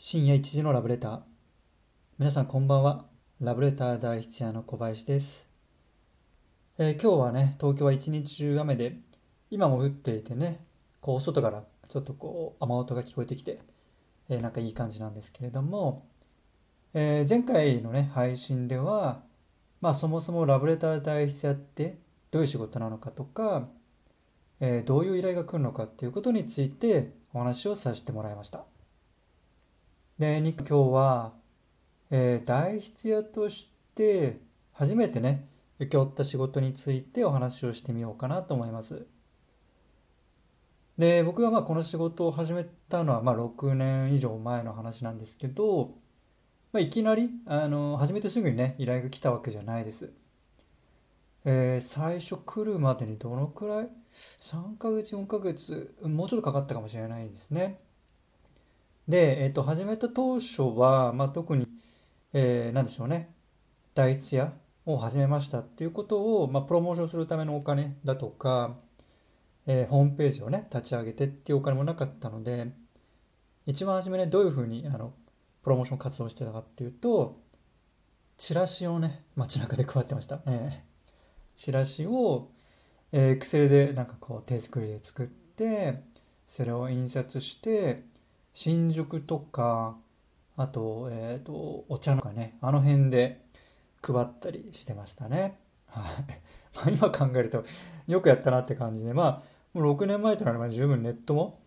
[0.00, 1.20] 深夜1時のラブレター。
[2.20, 3.06] 皆さんこんばんは。
[3.40, 5.50] ラブレター第一夜の小林です、
[6.78, 8.96] えー、今日はね、東京は一日中雨で、
[9.50, 10.64] 今も降っていてね、
[11.00, 13.58] こう外からちょっとこう雨音が聞こえてきて、
[14.28, 16.06] えー、なんかいい感じなんですけれども、
[16.94, 19.24] えー、前回のね、配信では、
[19.80, 21.98] まあそもそもラブレター第一夜って
[22.30, 23.66] どういう仕事なのかとか、
[24.60, 28.64] えどういう依頼が来るのかっていうことについてお話をさせてもらいました。
[30.18, 31.32] で、今日は、
[32.10, 34.40] えー、代筆屋として
[34.72, 35.46] 初めてね、
[35.78, 39.06] 請け負った仕事についてお話をしてみようかなと思います。
[40.96, 45.90] で、僕がまあこの仕事を始めたのはまあ6年以上前の話なんですけど、
[46.72, 50.12] まあ、いきなり、あの、始めてすぐにね、依頼が来たわけじゃないです。
[51.44, 57.78] えー、最初来るまでにどのくらい ?3 ヶ月、4ヶ月、もうちょっとかかったかもしれないですね。
[59.08, 61.66] で、えっと、始めた当初は、まあ、特に、
[62.34, 63.34] えー、なんでしょうね、
[63.94, 64.52] 第一夜
[64.84, 68.76] を始めましたっていうことを、まあ、プロモーションするためのお金だとか、
[69.66, 72.70] えー、ホームページをね、立ち上げてっていうお金もなかったので、
[73.64, 75.14] 一番初めね、どういうふうに、あの、
[75.62, 77.40] プロモーション活動してたかっていうと、
[78.36, 80.42] チラシをね、街中で配ってました。
[80.46, 80.78] えー、
[81.56, 82.50] チラシを、
[83.12, 86.02] えー、Excel でなんかこう手作りで作って、
[86.46, 88.04] それを印刷して、
[88.52, 89.96] 新宿とか、
[90.56, 93.40] あと、え、ー、と、お茶のかね、あの辺で
[94.02, 95.58] 配ったりしてましたね。
[95.86, 96.40] はい。
[96.74, 97.64] まあ今考えると、
[98.06, 99.42] よくやったなって感じで、ま
[99.74, 101.60] あ、もう6年前となれば十分ネットも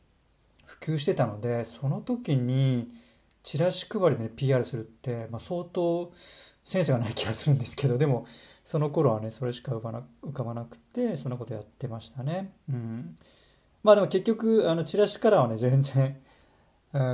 [0.65, 2.91] 普及してたので、その時に
[3.43, 6.11] チラシ配りで、ね、PR するって、まあ、相当
[6.63, 8.25] センスがない気がするんですけど、でも、
[8.63, 12.53] その頃はね、それしか浮かな浮かばなくて、そんなことやってましたね。
[12.69, 13.17] うん。
[13.83, 16.21] まあでも結局、あの、チラシからはね、全然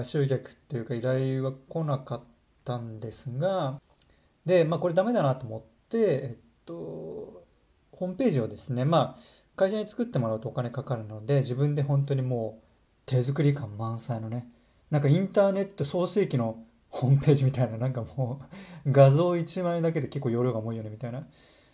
[0.03, 2.23] 集客っていうか依頼は来なかっ
[2.63, 3.79] たんですが、
[4.45, 6.73] で、まあこれダメだなと思って、えっと、
[7.91, 9.21] ホームページをですね、まあ
[9.55, 12.63] 会社に作ってもらうとお金かかるので、自分で本当にもう
[13.05, 14.47] 手作り感満載のね、
[14.91, 18.41] なんかインターネット創世記のホームページみたいな、なんかも
[18.85, 21.27] う画像1枚だけで結構容量が重いよねみたいな、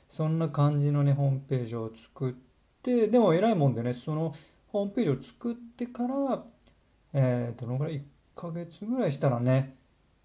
[0.08, 2.34] そんな感じのね、ホームページを作っ
[2.82, 4.34] て、でも偉いもんでね、その
[4.68, 6.44] ホームページを作ってから、
[7.14, 8.02] えー、どのぐらい、1
[8.36, 9.76] ヶ月ぐらいしたらね、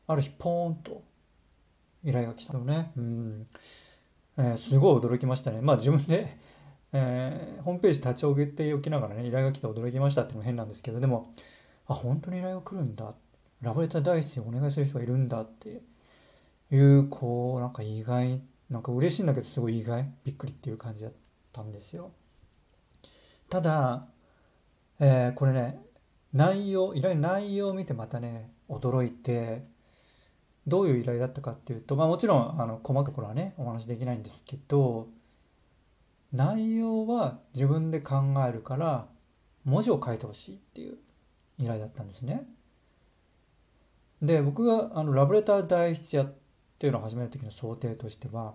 [0.06, 1.03] ある日ポーンと
[2.04, 2.93] 依頼が来たのね。
[2.97, 3.47] うん。
[4.38, 5.60] えー、すごい驚きましたね。
[5.60, 6.38] まあ自分で、
[6.93, 11.32] えー、ホームページ立ち上げておきながらね、依頼が来て驚きましたっていうのも変なんですけど、でも、
[11.87, 13.15] あ、本当に依頼が来るんだ。
[13.60, 15.82] ラブレター第一にお願いする人がいるんだって
[16.70, 21.12] いう、こう、なんか意外、なんか嬉しいんだけど、すごい意外、びっくりっていう感じだっ
[21.53, 22.12] たんですよ。
[23.50, 24.06] ただ、
[25.00, 25.81] えー、これね、
[26.33, 29.65] 内容、依頼の内容を見てまたね、驚いて、
[30.66, 35.09] どういう依頼だったかっていうと、まあもちろん、あの、細かいところはね、お話できないんですけど、
[36.33, 39.09] 内容は自分で考えるから、
[39.65, 40.99] 文字を書いてほしいっていう
[41.59, 42.47] 依頼だったんですね。
[44.21, 46.33] で、僕があのラブレター代筆屋っ
[46.78, 48.55] ていうのを始める時の想定としては、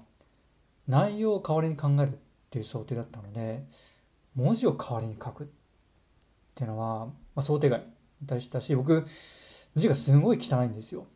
[0.88, 2.18] 内容を代わりに考えるっ
[2.50, 3.66] ていう想定だったので、
[4.36, 5.48] 文字を代わりに書くっ
[6.54, 7.84] ていうのは、まあ、想定外
[8.22, 9.06] でしたし僕
[9.76, 11.08] 字がすごい汚いんですよ。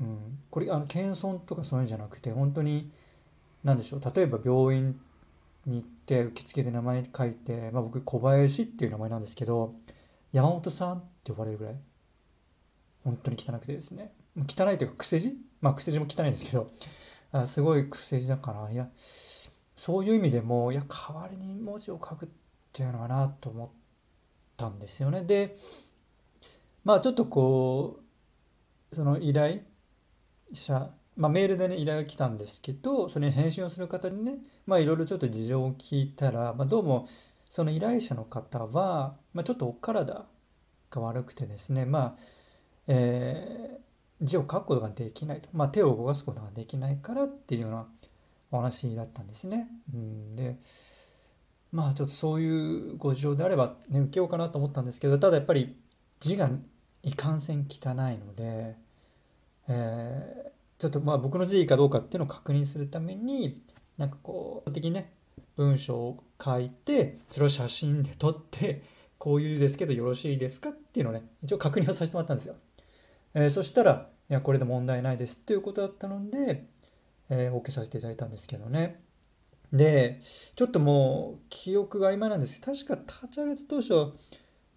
[0.00, 2.90] うん、これあの謙遜とかそういうんじゃなくて本当に
[3.64, 5.00] 何でしょう例えば病院
[5.66, 9.74] に行って受付で名前書いて、まあ、僕小林っていう名前なんですけど
[10.32, 11.74] 山本さんって呼ばれるぐらい
[13.02, 14.12] 本当に汚くてですね。
[14.36, 16.70] 汚いというか癖字まあ癖字も汚いんですけど
[17.32, 18.88] あすごい癖字だからいや
[19.74, 22.28] そういう意味でもいや代わりに文字を書くっ
[22.72, 23.87] ていうのかなと思って
[24.58, 25.22] たんですよね。
[25.22, 25.56] で
[26.84, 28.00] まあちょっとこ
[28.92, 29.60] うその依頼
[30.52, 37.08] 者、まあ、メールでね依頼が来たんですけどそれに返信をする方にねまいろいろちょっと事情を聞いたら、まあ、どうも
[37.50, 40.26] その依頼者の方は、まあ、ちょっとお体
[40.90, 42.38] が悪くてですねまあ
[42.90, 47.86] えー、字を書くことができないと、まあ、手を動かすことができないからっていうような
[48.50, 49.68] お話だったんですね。
[49.92, 50.56] うん、で
[51.72, 55.76] まあちょっとそういうご事情であればね受けようかなと思ったんですけどただやっぱり
[56.20, 56.50] 字が
[57.02, 58.76] いかんせん汚いので、
[59.68, 63.60] えー、ちょっとまあ僕の字かどうかっていうのを確認するために
[63.98, 65.12] なんかこう的にね
[65.56, 68.82] 文章を書いてそれを写真で撮って
[69.18, 72.54] こういう字ですけどよろしいですかっていうのをね一応確認をさせてもらったんですよ、
[73.34, 76.64] えー、そしたらいやこれで問題ないですっていうことだったので、
[77.28, 79.00] えー、OK させていただいたんですけどね。
[79.72, 80.20] で、
[80.54, 82.60] ちょっともう記憶が曖昧なんです。
[82.60, 82.94] けど、確か
[83.26, 84.12] 立ち上げた当初、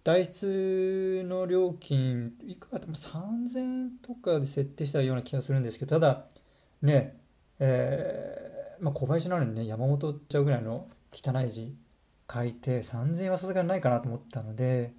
[0.04, 6.24] 代筆の料金いくらでも3000円とかで設定したような気がするんですけどただ
[6.82, 7.20] ね
[7.60, 11.76] えーまあ、小林なのにね山本っちゃうぐらいの汚い字
[12.32, 14.92] 書いて3000円はさすがにないかなと思ったので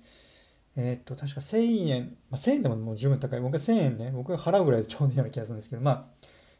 [0.77, 3.41] えっ、と確か1000円、まあ、1000円でももう十分高い。
[3.41, 6.05] 僕は1000円ね僕が払うぐらいでちょうどいいような気がするんですけどまあ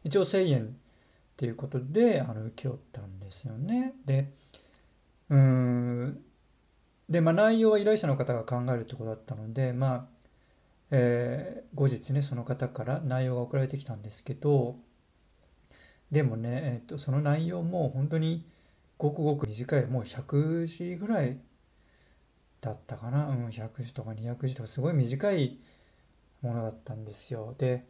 [0.04, 0.76] 一応1000円
[1.34, 3.94] っていうことであの請け負ったんですよね。
[4.04, 4.32] で
[5.30, 6.24] うん。
[7.08, 10.06] で、まあ、内容は依頼者の方が考えるってことだったので、まあ、
[10.90, 14.76] えー後日ね、その方から内容が送られてきたんですけど、
[16.10, 18.46] でもね、えっと、その内容も本当に
[18.98, 21.38] ごくごく短い、もう100字ぐらい
[22.60, 25.58] だったかな、うん、100字とか200字とかすごい短い
[26.42, 27.54] ものだったんですよ。
[27.58, 27.86] で、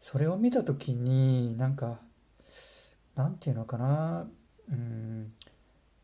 [0.00, 2.00] それを見た時になんか、
[3.18, 4.28] なんていうのかな、
[4.70, 5.32] うん、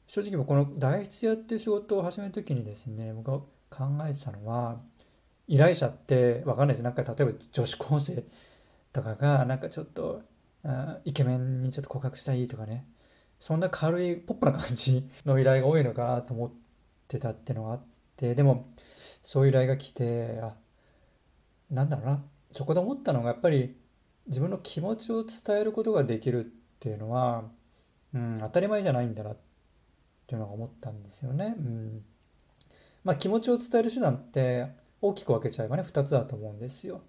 [0.08, 3.38] 正直僕この代筆屋っていう仕事を始める時にですね僕が
[3.70, 4.80] 考えてたのは
[5.46, 6.82] 依頼者って分かんないです。
[6.82, 8.24] なんか例えば女子高生
[8.92, 10.22] とかがなんかちょっと
[10.64, 12.84] あイケメンにちょっと告白したいとかね。
[13.38, 16.52] そんな軽いポップな感じの依頼が多いのかなと思っ
[17.06, 17.82] てたっていうのがあっ
[18.16, 18.72] てでも
[19.22, 20.54] そういう依頼が来てあ
[21.70, 22.24] なんだろうな。
[22.50, 23.76] そこで思ったのがやっぱり
[24.26, 27.44] 自分の気持ちを伝えることができるっていうのは、
[28.14, 29.36] うん、当たり前じゃないんだなっ
[30.26, 31.54] ていうのが思ったんですよね。
[31.56, 32.04] うん、
[33.04, 34.68] まあ気持ちを伝える手段って
[35.00, 37.02] 大きく分けちゃえばね2つだと思うんですよ。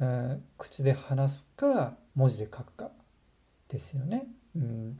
[0.00, 2.90] えー、口で話すか文字で書くか
[3.68, 4.26] ですよね。
[4.56, 4.98] うん、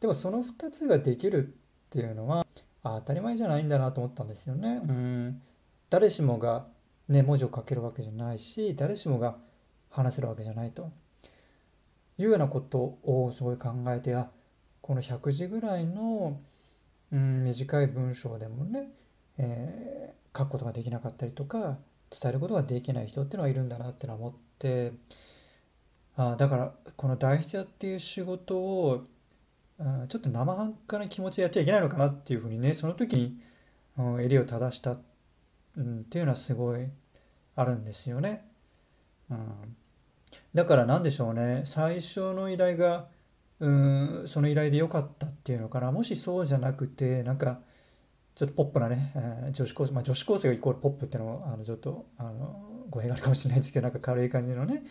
[0.00, 1.50] でもその2つができるっ
[1.90, 2.46] ていうのは
[2.82, 4.82] あ当たり前じゃないんだなと思ったんですよね。
[4.86, 5.42] うん、
[5.90, 6.66] 誰しもが、
[7.08, 9.36] ね、文字を書けるわけじゃないし誰しもが
[9.90, 10.90] 話せるわけじゃないと
[12.18, 14.30] いうようなことをすごい考えてあ
[14.80, 16.40] この100字ぐらいの
[17.14, 18.90] うん、短い文章でもね、
[19.38, 21.78] えー、書くことができなかったりとか
[22.10, 24.92] 伝えることができない人っていうのはいるんだなってのは思って
[26.16, 29.04] あだからこの代筆屋っていう仕事を
[29.78, 33.38] あちょっと生半可な気持ちでやっちゃいけないのかなっていうふうにねその時に、
[33.96, 34.96] うん、襟を正した、
[35.76, 36.88] うん、っていうのはすごい
[37.54, 38.44] あるんですよね。
[39.30, 39.76] うん、
[40.54, 41.62] だから何でしょうね。
[41.64, 43.06] 最初の依頼が
[43.60, 45.92] うんその依頼で良かったっていうのかな。
[45.92, 47.60] もしそうじゃなくてなんか
[48.34, 54.82] ちょっとポップなね、えー、女子高生、まあ、女子高生がイコールポップっていうのもあのちょっとあの語弊があるかもしれないですけどなんか軽い感じのね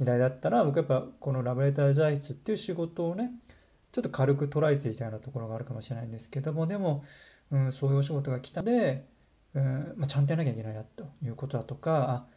[0.00, 3.30] 依頼だったら僕やっぱこのラブレター代筆っていう仕事をね
[3.92, 7.04] ちょっと軽く捉えていたようなところがあるかもしれないんですけどもでも、
[7.50, 9.06] うん、そういうお仕事が来たので、
[9.54, 12.31] うんまあ、ちゃんとやらなきゃいけないなということだとかあ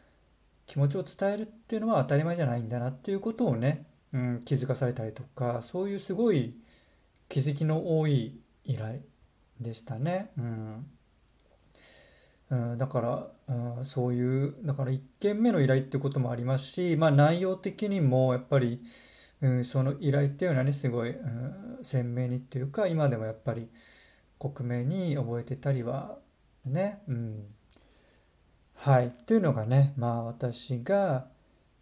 [0.66, 3.86] 気持ちを伝えるっていうのは当たり前じゃないんだなっていうことをね
[4.16, 6.56] うん、気づかされたりとかそういうすごい
[7.28, 9.00] 気づきの多い依頼
[9.60, 10.30] でしたね。
[10.38, 10.86] うん
[12.48, 18.80] うん、だから、うん、そういうだから1件目の依頼ってこともありますし、まあ、内容的にもやっぱり、
[19.42, 23.68] うん、その依頼っていうのはねすごい、うん、鮮明にっていうか今でもやっぱり
[24.38, 26.18] 克明に覚えてたりは
[26.64, 27.44] ね、うん、
[28.76, 31.26] はいというのがねまあ私が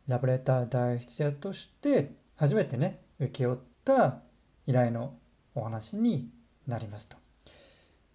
[0.09, 4.21] ラブレター代筆屋として初めてね請け負った
[4.67, 5.15] 依頼の
[5.55, 6.31] お話に
[6.67, 7.17] なりますと。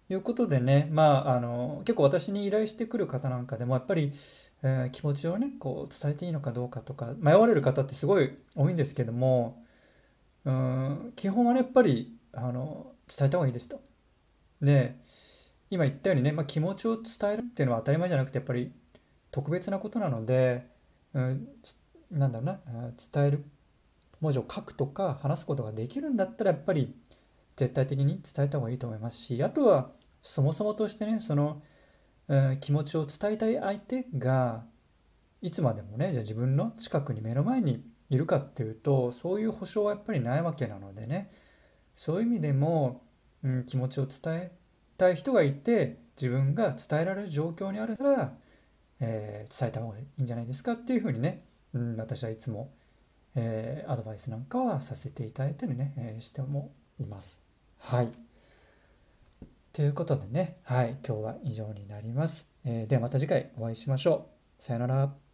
[0.08, 4.12] いうことでね、まあ、あの結構私に依頼してくる方なんかでもやっぱり、
[4.64, 9.62] えー、気持ちをねこう伝えていいのかどうかとか迷われる方ってすごい多いんですけども
[10.44, 13.80] うん基本はねやっぱりあの伝えた方がいいですと。
[14.60, 14.96] で
[15.70, 18.72] 今言ったようにね、まあ、気持ちを伝えるっていうのは当たり前じゃなくてやっぱり
[19.30, 20.66] 特別なことなので、
[21.14, 21.48] うん、
[22.10, 22.58] なんだろうな
[23.12, 23.44] 伝える
[24.20, 26.94] 文字を書くとか話すことができるんだったらやっぱり
[27.56, 29.90] 絶対的に伝えた方がいいと思いますしあとは
[30.22, 31.62] そもそもとしてねその、
[32.28, 34.64] えー、気持ちを伝えたい相手が
[35.40, 41.30] いつまでもねじゃあ自分の近くに目の前にいるかっていうとそういう保証はやっぱりないわけなのでね。
[42.00, 43.02] そういう意味でも、
[43.44, 44.52] うん、気持ちを伝え
[45.00, 48.32] たい人がいて自分が伝えられる状況にあるなら、
[49.00, 51.42] えー、伝えた方がいいんじゃないですかっていうふうにね、
[51.74, 52.70] うん、私はいつも
[53.36, 57.40] えー、アドバイスなんかはさせていただいたりね、えー、してもいます。
[57.78, 58.12] はい。
[59.72, 62.46] ということでね、はい、今日は以上になります。
[62.64, 64.28] えー、ではまた次回お会いしましょ
[64.58, 64.62] う。
[64.62, 65.29] さよなら。